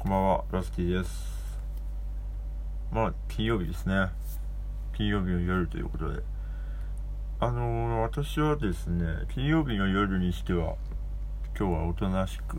[0.00, 1.60] こんばんは、ラスティです。
[2.90, 4.08] まあ、金曜日ですね。
[4.96, 6.22] 金曜日の夜ということで。
[7.38, 10.76] あのー、私はですね、金曜日の夜にしては、
[11.54, 12.56] 今日はおとなしく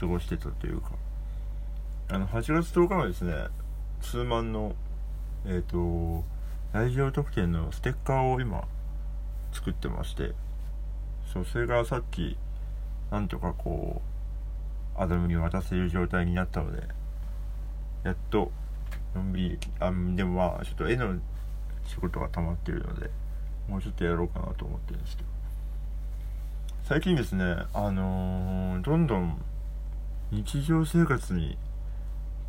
[0.00, 0.92] 過ごしてたというか、
[2.08, 3.34] あの、8月10日はですね、
[4.00, 4.74] ツーマンの、
[5.44, 6.24] えっ、ー、と、
[6.72, 8.64] 来場特典のステッカーを今、
[9.52, 10.32] 作ってまして、
[11.30, 12.38] そう、それがさっき、
[13.10, 14.11] なんとかこう、
[14.96, 16.86] アダムに渡せる状態になったので、
[18.04, 18.50] やっと、
[19.14, 21.14] のんびり、あ、でもまあ、ちょっと絵の
[21.86, 23.10] 仕事が溜まってるので、
[23.68, 25.28] もうちょっとやろうかなと思ってるんですけど。
[26.84, 29.40] 最近ですね、あのー、どんどん
[30.30, 31.56] 日常生活に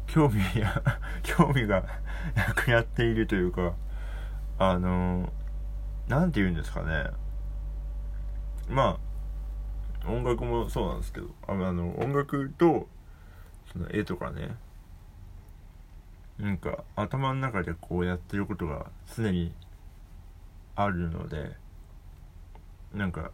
[0.07, 0.81] 興味や
[1.21, 1.83] 興味が
[2.35, 3.73] なくなっているというか、
[4.57, 7.07] あのー、て言うんですかね。
[8.69, 8.97] まあ、
[10.07, 12.87] 音楽もそうなんですけど、あの、音楽と、
[13.71, 14.55] その絵とかね、
[16.37, 19.53] なんか頭の中でこうやってることが常に
[20.75, 21.51] あるので、
[22.93, 23.31] なんか、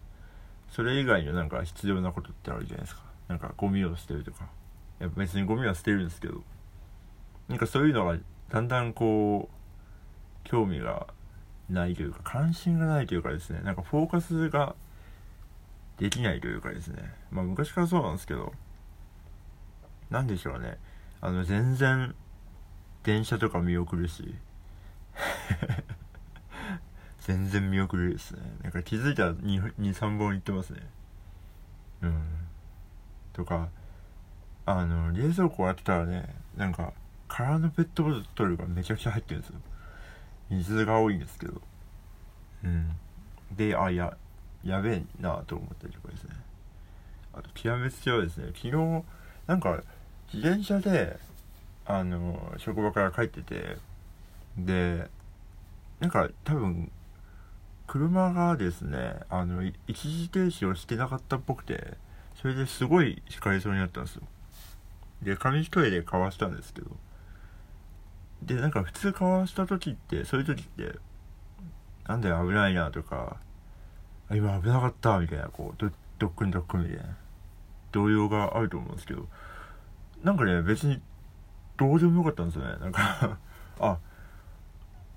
[0.69, 3.01] それ以外のなんか必要なことってあるじゃないですか。
[3.27, 4.45] なんかゴミを捨てるとか。
[4.99, 6.43] いや別にゴミは捨てるんですけど、
[7.47, 8.17] なんかそういうのが
[8.49, 9.55] だんだんこう、
[10.43, 11.07] 興味が
[11.69, 14.75] ないというか、関心がないというかですね、なんかフォーカスが
[15.99, 18.53] できないというかですね、まあ昔からそうなんですけど、
[20.09, 20.77] なんでしょうね、
[21.21, 22.15] あの全然
[23.03, 24.35] 電車とか見送るし。
[27.21, 28.41] 全然見送るですね。
[28.63, 30.81] なんか気づいたら23本行ってますね。
[32.01, 32.23] うん。
[33.33, 33.69] とか
[34.65, 36.93] あの冷蔵庫あったらねなんか
[37.27, 39.59] 空のペットボトルがめちゃくちゃ入ってるんですよ。
[40.49, 41.61] 水が多いんですけど。
[42.63, 42.91] うん。
[43.51, 44.17] であいや
[44.63, 46.31] やべえなと思ったりとかですね。
[47.33, 49.03] あと極めつけはですね昨日
[49.47, 49.81] なんか
[50.33, 51.17] 自転車で
[51.85, 53.77] あの職場から帰ってて
[54.57, 55.07] で
[55.99, 56.91] なんか多分
[57.87, 61.95] 車がですねあの一時停止をしてなかったっぽくて
[62.41, 64.23] それですごい引かれそうになったんですよ。
[65.23, 66.91] で紙一重でかわしたんですけど
[68.43, 70.97] でなんか普通かわした時ってそういう時って
[72.07, 73.37] なんだよ危ないなとか
[74.31, 77.03] 今危なかったみたいなこうドックンドックンみたいな。
[77.91, 79.27] 動揺があると思うんですけど。
[80.23, 81.01] なんかね別に
[81.77, 82.77] どうでもよかったんですよね。
[82.79, 83.37] なんか
[83.79, 83.97] あ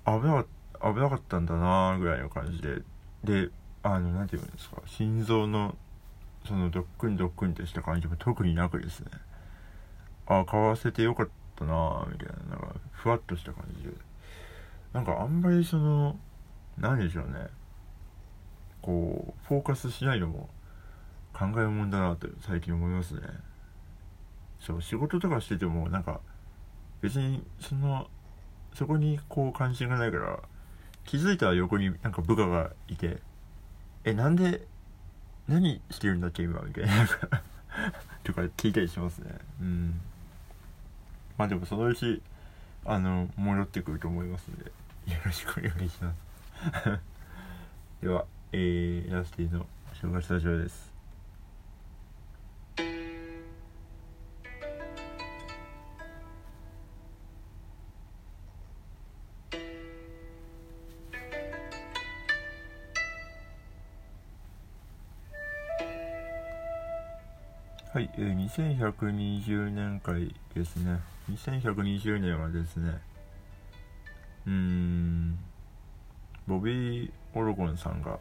[0.05, 0.45] 危なか
[0.93, 2.81] 危なかったんだなぐらいの感じで。
[3.23, 3.49] で
[3.83, 4.81] あの何て言うんですか。
[4.85, 5.75] 心臓の
[6.45, 9.11] そのドックンドックンってした感じも特になくですね。
[10.25, 12.55] あ買わせてよかったなみたいな。
[12.55, 13.89] なんかふわっとした感じで。
[14.93, 16.17] なんかあんまりその
[16.77, 17.47] 何でしょうね。
[18.83, 20.49] こうフォーカスしないのも
[21.33, 23.21] 考えもんだなと最近思いますね。
[24.59, 26.21] そう仕事とかしててもなんか
[27.01, 28.07] 別にその
[28.73, 30.39] そこにこう関心がないから
[31.05, 33.17] 気づいたら横になんか部下がいて
[34.03, 34.67] えなんで
[35.47, 36.91] 何してるんだっけ今みたいな。
[38.23, 39.31] とか聞いたりしますね。
[39.59, 40.01] うん。
[41.37, 42.21] まあでもそのうち
[42.85, 44.71] あの戻ってくると思いますんでよ
[45.25, 46.99] ろしくお願いします。
[48.01, 48.25] では。
[48.55, 49.65] えー、ラスティの
[49.99, 50.93] 正月ラジオです
[67.91, 70.99] はい、えー、2120年会ですね。
[71.31, 72.99] 2120年はですね、
[74.47, 75.37] うーん、
[76.47, 78.19] ボビー・オロゴンさんが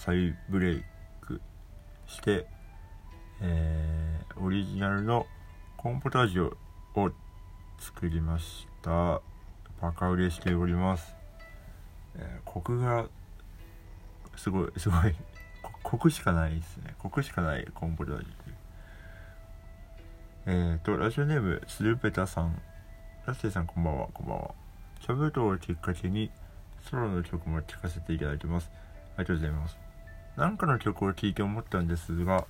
[0.00, 0.82] 再ブレイ
[1.20, 1.42] ク
[2.06, 2.46] して、
[3.42, 5.26] えー、オリジナルの
[5.76, 6.54] コーンポタージュ
[6.94, 7.10] を
[7.78, 9.20] 作りました。
[9.82, 11.14] バカ売れしております。
[12.16, 13.08] えー、コクが
[14.36, 15.14] すごい、すごい、
[15.84, 16.94] コクしかないですね。
[16.98, 18.30] コクしかないコーンポタージュ。
[20.46, 22.58] えっ、ー、と、ラジオネーム、スルペタさん。
[23.26, 24.54] ラステさん、こんばんは、こんばんは。
[25.00, 26.30] シャブトをきっかけに、
[26.80, 28.70] ソロの曲も聴かせていただいてます。
[29.18, 29.89] ありがとうございます。
[30.40, 32.46] なんかの曲を聴いて思ったんですが、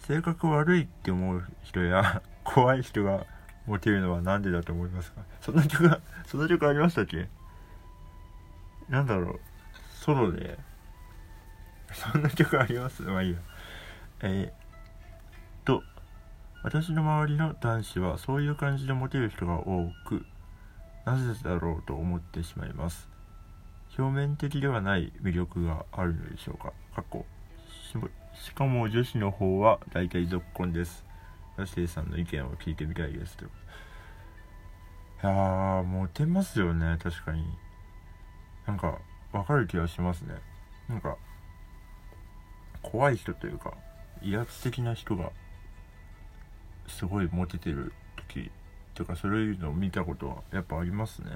[0.00, 3.24] 性格悪いって思う人や、 怖い人が
[3.64, 5.20] モテるのは何でだと思いますか？
[5.40, 7.28] そんな曲が、そんな曲ありましたっけ？
[8.88, 9.40] なんだろう、
[9.92, 10.58] ソロで、
[11.92, 13.02] そんな曲あります？
[13.02, 13.38] まあいいや。
[14.22, 15.84] えー、と、
[16.64, 20.26] 私の周りの男子はそういう感じでモテる人が多く
[21.04, 23.08] なぜだろうと思ってしまいます。
[23.98, 26.72] 表面的ではない魅力があるのでしょうか。
[26.94, 27.24] 過去
[28.34, 31.04] しかも女子の方は大体続婚です。
[31.56, 33.36] ラシーさんの意見を聞いてみたいです。
[33.36, 33.48] とい
[35.22, 36.98] やーモテますよね。
[37.02, 37.44] 確かに。
[38.66, 38.98] なんか
[39.32, 40.34] わかる気がしますね。
[40.88, 41.16] なんか
[42.82, 43.72] 怖い人というか
[44.22, 45.30] 威圧的な人が
[46.86, 47.92] すごいモテてる
[48.28, 48.50] 時
[48.94, 51.30] とかそういうのを見たことはやっぱありますね。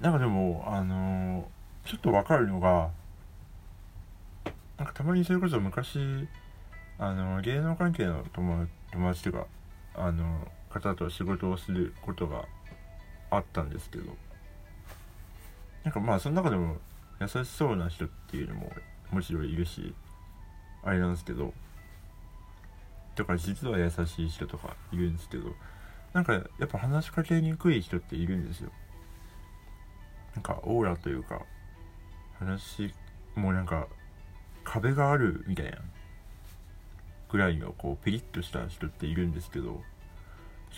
[0.00, 2.90] なんかでもあのー、ちょっとわかるのが
[4.76, 5.98] なんかたまにそれこそ昔
[6.98, 9.46] あの芸能関係の友友達とか
[9.94, 12.44] あの方と仕事をすることが
[13.30, 14.04] あったんですけど
[15.84, 16.76] なんかまあその中でも
[17.20, 18.70] 優しそうな人っていうのも
[19.10, 19.94] もちろんいるし
[20.82, 21.54] あれなんですけど
[23.14, 25.44] とか実は優しい人とかいるんですけど
[26.12, 28.70] なんかやっぱ話しかけにくい人っているんですよ。
[30.36, 31.42] なんかオーラというか
[32.38, 32.92] 話
[33.34, 33.88] もうなんか
[34.64, 35.78] 壁があるみたいな
[37.30, 39.80] ぐらいのこうピリッとした人っているんですけど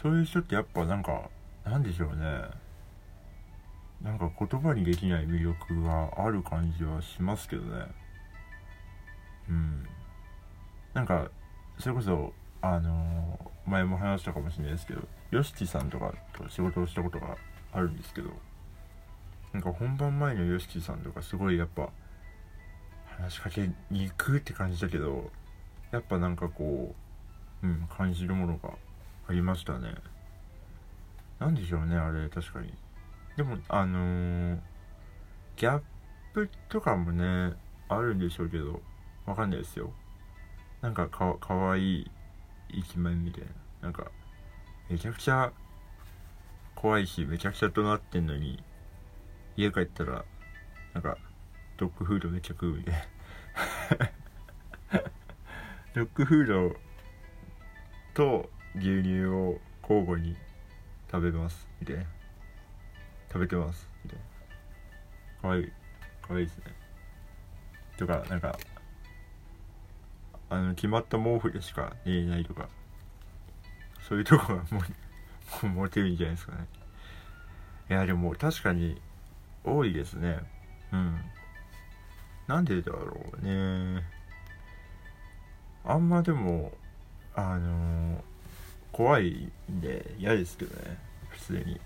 [0.01, 1.29] そういう人ってやっぱなんか
[1.65, 2.69] なんでしょうね。
[4.01, 7.87] なんか言葉にできない魅力がある感じはしますけどね。
[9.49, 9.87] うん。
[10.95, 11.29] なんか
[11.81, 12.33] それこそ
[12.63, 15.03] あのー、前も話したかもしれないですけど
[15.33, 17.37] YOSHIKI さんとかと仕事をしたことが
[17.73, 18.31] あるんですけど
[19.59, 21.89] なんか本番前の YOSHIKI さんとかすごいやっぱ
[23.19, 25.33] 話しかけに行くって感じだけど
[25.91, 26.95] やっぱなんかこ
[27.65, 28.71] ううん感じるものが
[29.29, 29.95] ありましたね。
[31.41, 32.73] 何でしょうねあれ確かに。
[33.37, 34.59] でもあのー、
[35.57, 35.83] ギャッ
[36.35, 37.55] プとかもね
[37.89, 38.81] あるんでしょうけど
[39.27, 39.91] わかんないですよ。
[40.83, 42.11] なんかかかわいい
[42.69, 43.49] イケメンみたいな。
[43.83, 44.07] なんか
[44.89, 45.51] めちゃくちゃ
[46.77, 48.63] 怖いしめちゃくちゃ怒鳴ってんのに
[49.59, 50.25] 家帰ったら
[50.95, 51.19] なんか
[51.77, 53.01] ドッグフードめっちゃ食うみたいな。
[55.95, 56.77] ドッグフード
[58.15, 60.37] と牛乳を交互に
[61.11, 62.05] 食べますみたいな。
[63.33, 64.25] 食べてますみたいな。
[65.43, 65.73] かわいい
[66.23, 66.65] かわいいですね。
[67.97, 68.57] とかなんか
[70.51, 72.69] あの決まった毛布でしか寝れないとか。
[74.09, 74.81] そういうとこが も
[75.65, 76.69] うモテるんじゃないですかね。
[77.91, 79.03] いやでも確かに
[79.65, 80.39] 多いですね。
[80.93, 81.21] うん。
[82.47, 84.03] なんでだろうね。
[85.85, 86.73] あんまでも
[87.35, 88.21] あのー、
[88.91, 90.99] 怖いんで嫌ですけどね。
[91.29, 91.81] 普通に。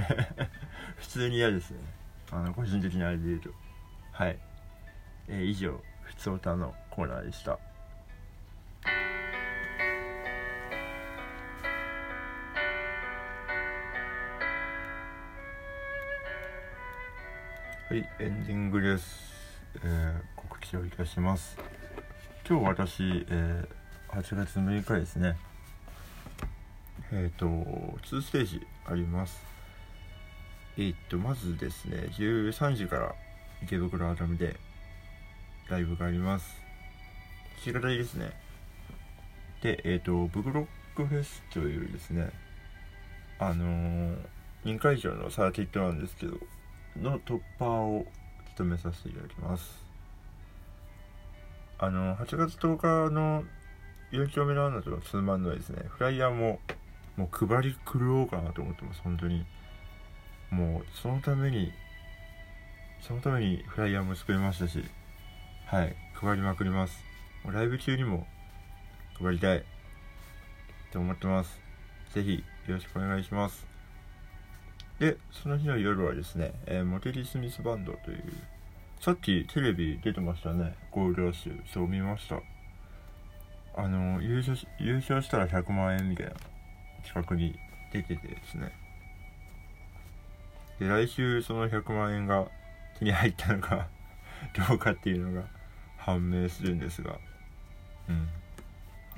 [0.96, 1.78] 普通に嫌ですね。
[2.30, 3.50] あの個人的なあれで言うと。
[4.12, 4.38] はい。
[5.28, 7.58] えー、以上ふつおたのコーナーでした。
[17.94, 19.06] はいエンディングです。
[19.84, 21.56] えー、告知をいたします。
[22.44, 25.36] 今日私、えー、8月6日ですね。
[27.12, 29.40] えっ、ー、と2ステージあります。
[30.76, 33.14] えっ、とまずですね13時から
[33.62, 34.56] 池袋アダムで
[35.68, 36.60] ライブがあります。
[37.64, 38.32] 弾き語りですね。
[39.62, 40.66] でえっ、とブグロッ
[40.96, 42.32] クフェスというですね
[43.38, 44.16] あのー、
[44.64, 46.38] 2会場のサーキットなんですけど
[46.96, 48.06] の突破を
[48.50, 49.84] 務めさせていただきます。
[51.78, 52.76] あの8月10
[53.08, 53.44] 日の
[54.12, 55.84] 4丁目のアナとのツーマンのですね。
[55.88, 56.60] フライヤーも
[57.16, 59.00] もう配り狂おうかなと思ってます。
[59.02, 59.44] 本当に。
[60.50, 61.72] もうそのために
[63.00, 64.84] そのためにフライヤーも作りましたし。
[65.66, 65.96] はい。
[66.14, 67.02] 配りまくります。
[67.44, 68.26] ライブ中にも
[69.20, 69.64] 配りたい。
[70.92, 71.60] と思ってます。
[72.12, 73.73] 是非よろしくお願いします。
[74.98, 78.22] で、その日の夜はですね、えー、モテリ・スミスバンドという、
[79.00, 81.60] さっきテレビ出てましたね、ゴールドラッシュ。
[81.66, 82.40] そう見ました。
[83.76, 86.32] あの、優勝し、優勝したら100万円みたいな
[87.04, 87.58] 近くに
[87.92, 88.72] 出ててですね。
[90.78, 92.46] で、来週その100万円が
[92.98, 93.88] 手に入ったのか
[94.68, 95.46] どうかっていうのが
[95.96, 97.18] 判明するんですが、
[98.08, 98.28] うん。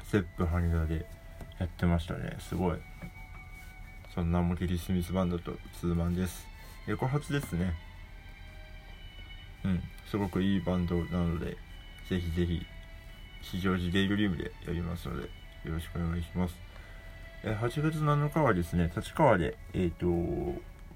[0.05, 1.07] ステップ羽田で
[1.59, 2.37] やってましたね。
[2.39, 2.79] すごい。
[4.17, 6.47] そんなモテリスミスバンドとツーマンです。
[6.87, 7.75] 横発ですね。
[9.63, 9.83] うん。
[10.11, 11.59] すごくいいバンドなので
[12.09, 12.65] ぜひぜひ
[13.43, 15.25] 非常時デイドリームでやりますので
[15.65, 16.55] よろしくお願いします。
[17.45, 20.07] え8月7日はですね立川でえっ、ー、と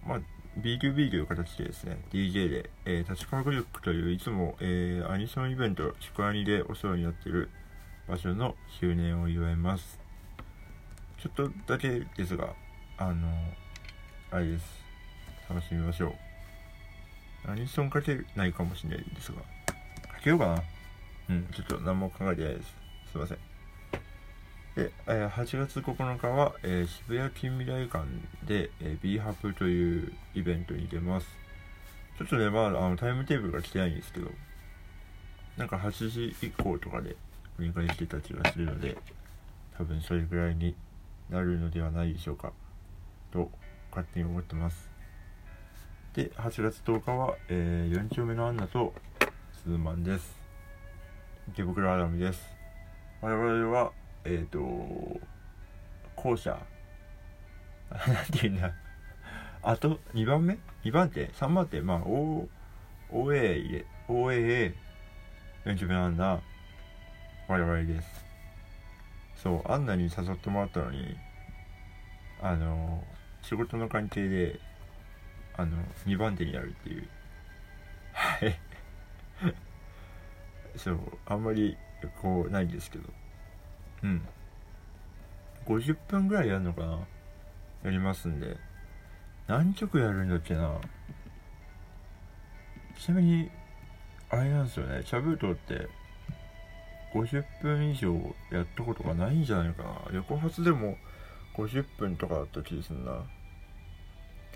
[0.07, 0.21] まあ
[0.59, 7.50] B2B という形でですね、DJ で、えー、立川グループといういつも、えー、アニソンイベント、チクアニでお世話になっている
[8.09, 10.00] 場所の周年を祝います。
[11.23, 12.55] ちょっとだけですが、
[13.00, 13.28] あの
[14.30, 14.64] あれです。
[15.49, 16.14] 楽しみましょ
[17.47, 17.50] う。
[17.50, 19.38] アニソンかけないかもしれないですが。
[19.38, 19.45] か
[20.23, 20.62] けようかな。
[21.30, 22.75] うんちょっと何も考えてないです。
[23.11, 23.38] すいません。
[24.76, 28.04] で、え8月9日は、えー渋谷近未来館
[28.45, 31.26] で、えー、b ハプというイベントに出ます。
[32.19, 34.30] ちょっとねまああのタイムテーブルが来てないんですけど。
[35.57, 37.16] なんか8時以降とかで
[37.59, 38.97] お願いしてた気がするので
[39.76, 40.75] 多分それぐらいに
[41.28, 42.52] なるのではないでしょうか。
[43.33, 43.51] と
[43.91, 44.91] 勝手に思ってます。
[46.15, 48.93] で8月10日は、えー4丁目のアンナと
[49.53, 50.37] スーマンです。
[51.49, 52.43] 池袋アダムです。
[53.21, 53.93] 我々は
[54.25, 54.59] えっ、と
[56.17, 56.59] 後者
[57.91, 58.73] なんて言うんだ。
[59.63, 61.81] あと2番目 ?2 番手 ?3 番手？
[61.81, 62.49] まあ O
[63.13, 64.75] OA OA、
[65.65, 66.41] 4丁目のアンナ。
[67.49, 68.25] 我々です。
[69.43, 71.17] そうアンナに誘ってもらったのに
[72.43, 73.03] あの
[73.42, 74.61] 仕事の関係で
[75.56, 77.09] あの2番手になるっていう。
[78.12, 78.59] はい。
[80.76, 81.76] そうあんまり
[82.20, 83.04] こうないんですけど。
[84.04, 84.26] うん。
[85.66, 86.99] 50分ぐらいやるのかな？
[87.85, 88.56] やりますんで。
[89.47, 90.80] 何曲やるんだっけな？
[92.99, 93.50] ちなみに
[94.30, 95.02] あれなんですよね。
[95.04, 95.88] チャブートって
[97.14, 98.14] 50分以上
[98.50, 100.02] やったことがないんじゃないかな。
[100.12, 100.97] 横発でも
[101.67, 103.23] 50分とかだった気するな。